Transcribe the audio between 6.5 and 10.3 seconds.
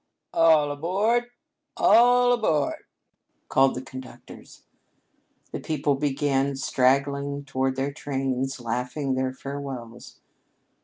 straggling toward their trains, laughing their farewells.